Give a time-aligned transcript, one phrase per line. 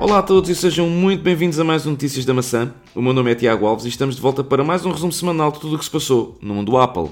[0.00, 2.72] Olá a todos e sejam muito bem-vindos a mais um Notícias da Maçã.
[2.94, 5.50] O meu nome é Tiago Alves e estamos de volta para mais um resumo semanal
[5.50, 7.10] de tudo o que se passou no mundo Apple.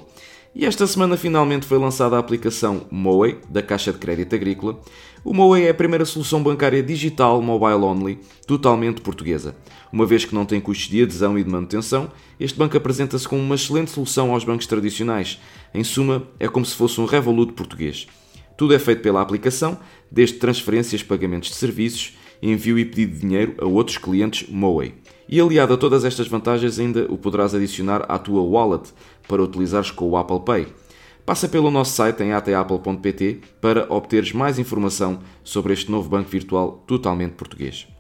[0.55, 4.81] E esta semana finalmente foi lançada a aplicação Moe, da Caixa de Crédito Agrícola.
[5.25, 9.57] O Moe é a primeira solução bancária digital mobile only, totalmente portuguesa.
[9.93, 12.09] Uma vez que não tem custos de adesão e de manutenção,
[12.39, 15.41] este banco apresenta-se como uma excelente solução aos bancos tradicionais.
[15.75, 18.07] Em suma, é como se fosse um Revolut português.
[18.57, 19.77] Tudo é feito pela aplicação,
[20.09, 24.95] desde transferências, pagamentos de serviços, envio e pedido de dinheiro a outros clientes Moe.
[25.29, 28.93] E aliado a todas estas vantagens, ainda o poderás adicionar à tua wallet
[29.27, 30.67] para utilizares com o Apple Pay.
[31.25, 36.85] Passa pelo nosso site em atapple.pt para obteres mais informação sobre este novo banco virtual
[36.87, 37.96] totalmente português.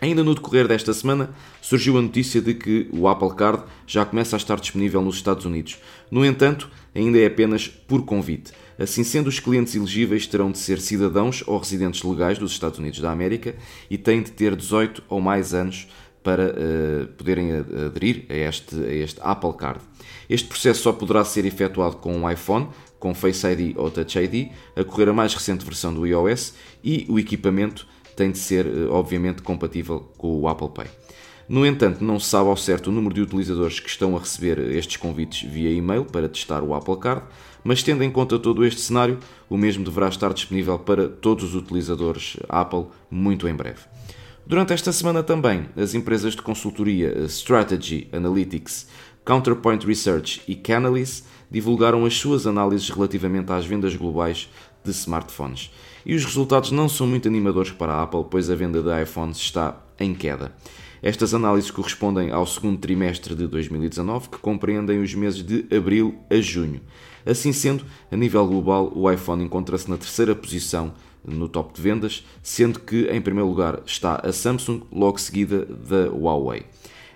[0.00, 4.34] Ainda no decorrer desta semana, surgiu a notícia de que o Apple Card já começa
[4.34, 5.78] a estar disponível nos Estados Unidos.
[6.10, 8.52] No entanto, ainda é apenas por convite.
[8.78, 12.98] Assim sendo, os clientes elegíveis terão de ser cidadãos ou residentes legais dos Estados Unidos
[13.00, 13.54] da América
[13.90, 15.86] e têm de ter 18 ou mais anos
[16.22, 19.80] para uh, poderem aderir a este, a este Apple Card.
[20.28, 24.50] Este processo só poderá ser efetuado com um iPhone, com Face ID ou Touch ID,
[24.76, 28.92] a correr a mais recente versão do iOS e o equipamento tem de ser, uh,
[28.92, 30.86] obviamente, compatível com o Apple Pay.
[31.48, 34.58] No entanto, não se sabe ao certo o número de utilizadores que estão a receber
[34.58, 37.24] estes convites via e-mail para testar o Apple Card,
[37.64, 41.54] mas tendo em conta todo este cenário, o mesmo deverá estar disponível para todos os
[41.56, 43.80] utilizadores Apple muito em breve.
[44.46, 48.86] Durante esta semana também, as empresas de consultoria Strategy Analytics,
[49.24, 54.48] Counterpoint Research e Canalys divulgaram as suas análises relativamente às vendas globais
[54.84, 55.70] de smartphones.
[56.04, 59.38] E os resultados não são muito animadores para a Apple, pois a venda de iPhones
[59.38, 60.52] está em queda.
[61.02, 66.36] Estas análises correspondem ao segundo trimestre de 2019, que compreendem os meses de abril a
[66.36, 66.80] junho.
[67.24, 70.92] Assim sendo, a nível global, o iPhone encontra-se na terceira posição
[71.24, 76.08] no top de vendas, sendo que em primeiro lugar está a Samsung, logo seguida da
[76.10, 76.64] Huawei.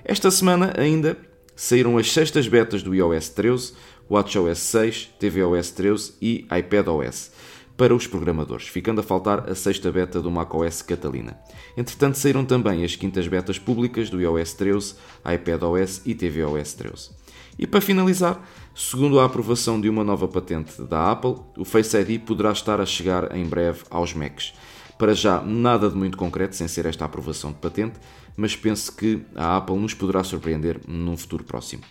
[0.05, 1.17] Esta semana ainda
[1.57, 3.73] saíram as sextas betas do iOS 13,
[4.11, 7.33] WatchOS 6, tvOS 13 e iPadOS
[7.77, 11.37] para os programadores, ficando a faltar a sexta beta do macOS Catalina.
[11.77, 14.95] Entretanto, saíram também as quintas betas públicas do iOS 13,
[15.35, 17.11] iPadOS e tvOS 13.
[17.59, 18.43] E para finalizar,
[18.75, 22.87] segundo a aprovação de uma nova patente da Apple, o Face ID poderá estar a
[22.87, 24.55] chegar em breve aos Macs.
[24.99, 27.99] Para já, nada de muito concreto sem ser esta aprovação de patente,
[28.37, 31.83] mas penso que a Apple nos poderá surpreender num futuro próximo.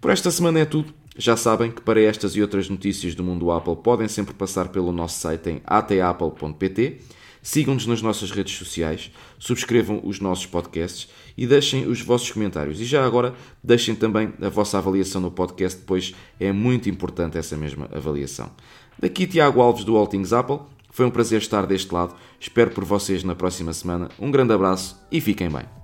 [0.00, 0.99] Por esta semana é tudo.
[1.16, 4.92] Já sabem que para estas e outras notícias do mundo Apple podem sempre passar pelo
[4.92, 7.00] nosso site em atapple.pt.
[7.42, 12.80] Sigam-nos nas nossas redes sociais, subscrevam os nossos podcasts e deixem os vossos comentários.
[12.80, 13.34] E já agora,
[13.64, 18.50] deixem também a vossa avaliação no podcast, pois é muito importante essa mesma avaliação.
[18.98, 20.58] Daqui Tiago Alves do All Things Apple.
[20.92, 22.14] Foi um prazer estar deste lado.
[22.38, 24.10] Espero por vocês na próxima semana.
[24.18, 25.79] Um grande abraço e fiquem bem.